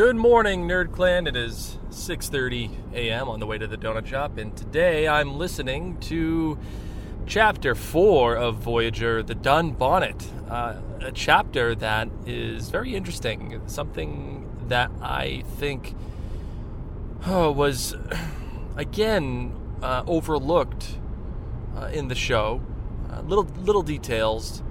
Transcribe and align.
Good 0.00 0.16
morning, 0.16 0.66
Nerd 0.66 0.92
Clan. 0.92 1.26
It 1.26 1.36
is 1.36 1.76
6.30 1.90 2.94
a.m. 2.94 3.28
on 3.28 3.38
the 3.38 3.44
way 3.44 3.58
to 3.58 3.66
the 3.66 3.76
donut 3.76 4.06
shop. 4.06 4.38
And 4.38 4.56
today 4.56 5.06
I'm 5.06 5.36
listening 5.36 5.98
to 6.00 6.58
chapter 7.26 7.74
4 7.74 8.34
of 8.34 8.56
Voyager, 8.56 9.22
The 9.22 9.34
Dunbonnet. 9.34 10.24
Uh, 10.50 10.76
a 11.02 11.12
chapter 11.12 11.74
that 11.74 12.08
is 12.24 12.70
very 12.70 12.96
interesting. 12.96 13.60
Something 13.66 14.50
that 14.68 14.90
I 15.02 15.42
think 15.58 15.94
oh, 17.26 17.52
was, 17.52 17.94
again, 18.76 19.52
uh, 19.82 20.02
overlooked 20.06 20.98
uh, 21.76 21.90
in 21.92 22.08
the 22.08 22.14
show. 22.14 22.62
Uh, 23.12 23.20
little 23.20 23.44
little 23.44 23.82
details, 23.82 24.62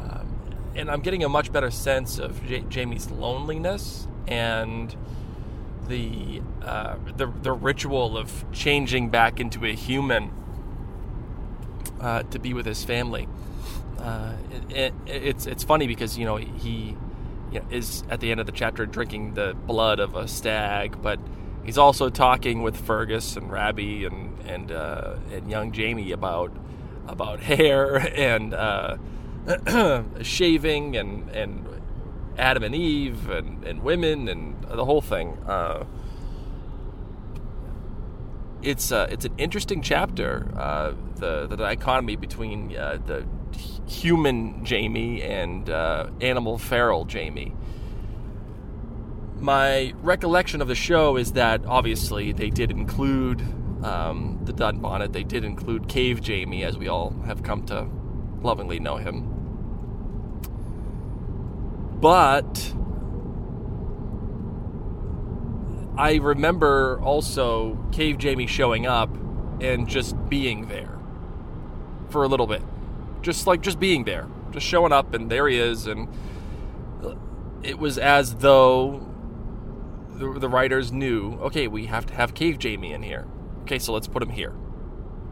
um, 0.00 0.26
and 0.74 0.90
I'm 0.90 1.02
getting 1.02 1.24
a 1.24 1.28
much 1.28 1.52
better 1.52 1.70
sense 1.70 2.18
of 2.18 2.42
J- 2.46 2.64
Jamie's 2.70 3.10
loneliness 3.10 4.08
and 4.26 4.94
the, 5.88 6.42
uh, 6.64 6.96
the 7.16 7.26
the 7.26 7.52
ritual 7.52 8.16
of 8.16 8.44
changing 8.52 9.10
back 9.10 9.40
into 9.40 9.64
a 9.64 9.74
human 9.74 10.30
uh, 12.00 12.22
to 12.24 12.38
be 12.38 12.54
with 12.54 12.66
his 12.66 12.84
family. 12.84 13.28
Uh, 13.98 14.34
it, 14.50 14.76
it, 14.76 14.94
it's 15.06 15.46
it's 15.46 15.64
funny 15.64 15.86
because 15.86 16.18
you 16.18 16.24
know 16.24 16.36
he 16.36 16.96
you 17.52 17.60
know, 17.60 17.66
is 17.70 18.04
at 18.08 18.20
the 18.20 18.30
end 18.30 18.40
of 18.40 18.46
the 18.46 18.52
chapter 18.52 18.86
drinking 18.86 19.34
the 19.34 19.54
blood 19.66 20.00
of 20.00 20.16
a 20.16 20.26
stag, 20.26 21.00
but 21.02 21.20
he's 21.64 21.78
also 21.78 22.08
talking 22.08 22.62
with 22.62 22.76
Fergus 22.76 23.36
and 23.36 23.50
Rabbie 23.50 24.04
and 24.04 24.38
and 24.40 24.72
uh, 24.72 25.16
and 25.30 25.50
young 25.50 25.72
Jamie 25.72 26.12
about 26.12 26.50
about 27.06 27.40
hair 27.42 27.96
and 27.96 28.54
uh, 28.54 28.96
shaving 30.22 30.96
and 30.96 31.28
and 31.30 31.66
Adam 32.38 32.62
and 32.62 32.74
Eve 32.74 33.28
and, 33.28 33.64
and 33.64 33.82
women 33.82 34.28
and 34.28 34.62
the 34.64 34.84
whole 34.84 35.00
thing. 35.00 35.36
Uh, 35.46 35.84
it's 38.62 38.92
uh, 38.92 39.08
it's 39.10 39.24
an 39.24 39.34
interesting 39.38 39.82
chapter. 39.82 40.50
Uh, 40.56 40.92
the 41.16 41.46
the 41.46 41.56
dichotomy 41.56 42.16
between 42.16 42.76
uh, 42.76 42.98
the 43.04 43.26
human 43.86 44.64
Jamie 44.64 45.22
and 45.22 45.68
uh, 45.68 46.08
animal 46.20 46.58
feral 46.58 47.04
Jamie. 47.04 47.54
My 49.40 49.92
recollection 50.02 50.62
of 50.62 50.68
the 50.68 50.76
show 50.76 51.16
is 51.16 51.32
that 51.32 51.66
obviously 51.66 52.32
they 52.32 52.48
did 52.48 52.70
include 52.70 53.40
um, 53.84 54.38
the 54.44 54.52
Dunbonnet. 54.52 55.12
They 55.12 55.24
did 55.24 55.44
include 55.44 55.88
Cave 55.88 56.22
Jamie, 56.22 56.62
as 56.62 56.78
we 56.78 56.86
all 56.86 57.10
have 57.26 57.42
come 57.42 57.66
to 57.66 57.88
lovingly 58.40 58.78
know 58.78 58.96
him. 58.96 59.31
But 62.02 62.74
I 65.96 66.16
remember 66.16 67.00
also 67.00 67.78
Cave 67.92 68.18
Jamie 68.18 68.48
showing 68.48 68.86
up 68.86 69.08
and 69.60 69.88
just 69.88 70.16
being 70.28 70.66
there 70.66 70.98
for 72.10 72.24
a 72.24 72.26
little 72.26 72.48
bit. 72.48 72.60
Just 73.22 73.46
like 73.46 73.60
just 73.60 73.78
being 73.78 74.02
there. 74.02 74.26
Just 74.50 74.66
showing 74.66 74.90
up 74.90 75.14
and 75.14 75.30
there 75.30 75.46
he 75.46 75.60
is 75.60 75.86
and 75.86 76.08
it 77.62 77.78
was 77.78 77.98
as 77.98 78.34
though 78.34 79.08
the, 80.08 80.40
the 80.40 80.48
writers 80.48 80.90
knew, 80.90 81.34
okay, 81.34 81.68
we 81.68 81.86
have 81.86 82.04
to 82.06 82.14
have 82.14 82.34
Cave 82.34 82.58
Jamie 82.58 82.92
in 82.92 83.04
here. 83.04 83.28
Okay, 83.62 83.78
so 83.78 83.92
let's 83.92 84.08
put 84.08 84.24
him 84.24 84.30
here. 84.30 84.54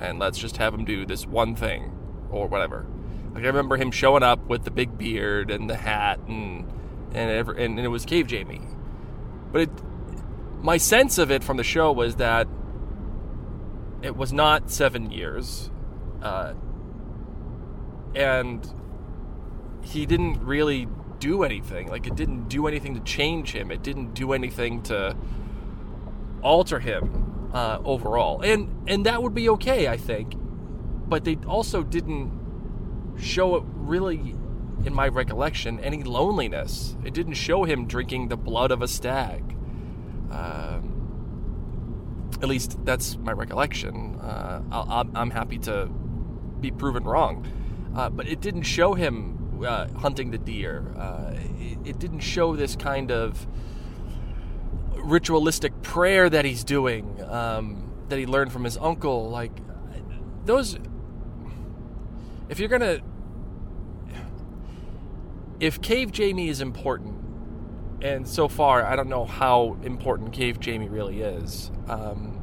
And 0.00 0.18
let's 0.18 0.36
just 0.36 0.56
have 0.56 0.74
him 0.74 0.84
do 0.84 1.06
this 1.06 1.28
one 1.28 1.54
thing 1.54 1.92
or 2.28 2.48
whatever. 2.48 2.86
Like 3.36 3.44
I 3.44 3.48
remember 3.48 3.76
him 3.76 3.90
showing 3.90 4.22
up 4.22 4.46
with 4.48 4.64
the 4.64 4.70
big 4.70 4.96
beard 4.96 5.50
and 5.50 5.68
the 5.68 5.76
hat 5.76 6.20
and 6.26 6.66
and 7.12 7.30
every, 7.30 7.62
and, 7.62 7.78
and 7.78 7.84
it 7.84 7.90
was 7.90 8.06
Cave 8.06 8.26
Jamie. 8.26 8.62
But 9.52 9.60
it 9.60 9.70
my 10.62 10.78
sense 10.78 11.18
of 11.18 11.30
it 11.30 11.44
from 11.44 11.58
the 11.58 11.62
show 11.62 11.92
was 11.92 12.16
that 12.16 12.48
it 14.00 14.16
was 14.16 14.32
not 14.32 14.70
seven 14.70 15.10
years, 15.10 15.70
uh, 16.22 16.54
and 18.14 18.66
he 19.82 20.06
didn't 20.06 20.42
really 20.42 20.88
do 21.18 21.42
anything. 21.42 21.88
Like 21.88 22.06
it 22.06 22.14
didn't 22.14 22.48
do 22.48 22.66
anything 22.66 22.94
to 22.94 23.00
change 23.00 23.52
him. 23.52 23.70
It 23.70 23.82
didn't 23.82 24.14
do 24.14 24.32
anything 24.32 24.82
to 24.84 25.14
alter 26.40 26.78
him 26.78 27.50
uh, 27.52 27.80
overall, 27.84 28.40
and 28.40 28.88
and 28.88 29.04
that 29.04 29.22
would 29.22 29.34
be 29.34 29.50
okay, 29.50 29.88
I 29.88 29.98
think. 29.98 30.36
But 31.06 31.24
they 31.24 31.36
also 31.46 31.82
didn't 31.82 32.45
show 33.18 33.58
really, 33.60 34.34
in 34.84 34.94
my 34.94 35.08
recollection, 35.08 35.80
any 35.80 36.02
loneliness. 36.02 36.96
It 37.04 37.14
didn't 37.14 37.34
show 37.34 37.64
him 37.64 37.86
drinking 37.86 38.28
the 38.28 38.36
blood 38.36 38.70
of 38.70 38.82
a 38.82 38.88
stag. 38.88 39.42
Um, 40.30 40.96
at 42.42 42.48
least 42.48 42.84
that's 42.84 43.16
my 43.16 43.32
recollection. 43.32 44.16
Uh, 44.16 44.60
i 44.70 45.20
am 45.20 45.30
happy 45.30 45.58
to 45.60 45.86
be 46.60 46.70
proven 46.70 47.04
wrong. 47.04 47.46
Uh, 47.94 48.10
but 48.10 48.28
it 48.28 48.40
didn't 48.40 48.64
show 48.64 48.94
him 48.94 49.64
uh, 49.64 49.88
hunting 49.94 50.30
the 50.30 50.38
deer. 50.38 50.92
Uh, 50.96 51.32
it, 51.58 51.78
it, 51.84 51.98
didn't 51.98 52.20
show 52.20 52.56
this 52.56 52.76
kind 52.76 53.10
of 53.10 53.46
ritualistic 54.96 55.80
prayer 55.82 56.28
that 56.28 56.44
he's 56.44 56.64
doing 56.64 57.22
um, 57.22 57.90
that 58.08 58.18
he 58.18 58.26
learned 58.26 58.52
from 58.52 58.64
his 58.64 58.76
uncle. 58.76 59.30
Like, 59.30 59.52
those. 60.44 60.78
If 62.48 62.58
you're 62.58 62.68
gonna. 62.68 63.00
If 65.58 65.80
Cave 65.80 66.12
Jamie 66.12 66.48
is 66.48 66.60
important, 66.60 67.14
and 68.02 68.28
so 68.28 68.46
far, 68.46 68.84
I 68.84 68.94
don't 68.94 69.08
know 69.08 69.24
how 69.24 69.76
important 69.82 70.32
Cave 70.32 70.60
Jamie 70.60 70.88
really 70.88 71.22
is. 71.22 71.70
Um, 71.88 72.42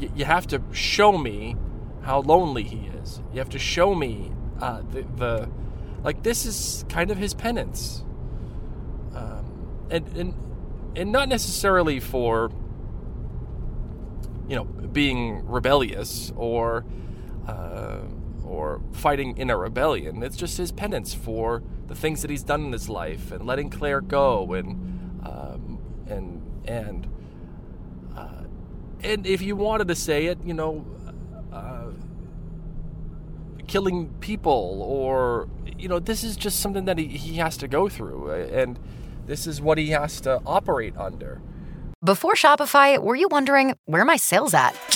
y- 0.00 0.08
you 0.14 0.24
have 0.24 0.46
to 0.48 0.62
show 0.72 1.18
me 1.18 1.56
how 2.02 2.20
lonely 2.20 2.62
he 2.62 2.88
is. 3.02 3.20
You 3.32 3.38
have 3.38 3.50
to 3.50 3.58
show 3.58 3.94
me 3.94 4.32
uh, 4.60 4.80
the, 4.90 5.02
the, 5.16 5.48
like 6.02 6.22
this 6.22 6.46
is 6.46 6.86
kind 6.88 7.10
of 7.10 7.18
his 7.18 7.34
penance, 7.34 8.02
um, 9.14 9.86
and 9.90 10.08
and 10.16 10.34
and 10.96 11.12
not 11.12 11.28
necessarily 11.28 12.00
for 12.00 12.50
you 14.48 14.56
know 14.56 14.64
being 14.64 15.46
rebellious 15.46 16.32
or 16.36 16.86
uh, 17.46 17.98
or 18.46 18.80
fighting 18.92 19.36
in 19.36 19.50
a 19.50 19.56
rebellion. 19.56 20.22
It's 20.22 20.36
just 20.36 20.58
his 20.58 20.72
penance 20.72 21.14
for 21.14 21.62
the 21.86 21.94
things 21.94 22.22
that 22.22 22.30
he's 22.30 22.42
done 22.42 22.64
in 22.64 22.72
his 22.72 22.88
life 22.88 23.32
and 23.32 23.46
letting 23.46 23.70
Claire 23.70 24.00
go 24.00 24.52
and 24.52 24.70
um, 25.24 25.78
and 26.06 26.42
and 26.66 27.06
uh, 28.16 28.44
and 29.02 29.26
if 29.26 29.42
you 29.42 29.56
wanted 29.56 29.88
to 29.88 29.94
say 29.94 30.26
it, 30.26 30.38
you 30.44 30.54
know, 30.54 30.84
uh, 31.52 31.90
killing 33.66 34.10
people 34.20 34.82
or 34.82 35.48
you 35.78 35.88
know, 35.88 35.98
this 35.98 36.24
is 36.24 36.36
just 36.36 36.60
something 36.60 36.86
that 36.86 36.98
he, 36.98 37.06
he 37.06 37.34
has 37.36 37.56
to 37.58 37.68
go 37.68 37.88
through 37.88 38.30
and 38.30 38.78
this 39.26 39.46
is 39.46 39.60
what 39.60 39.76
he 39.76 39.90
has 39.90 40.20
to 40.22 40.40
operate 40.46 40.96
under. 40.96 41.40
Before 42.04 42.34
Shopify, 42.34 42.98
were 43.02 43.16
you 43.16 43.28
wondering 43.30 43.74
where 43.86 44.04
my 44.04 44.16
sales 44.16 44.54
at? 44.54 44.95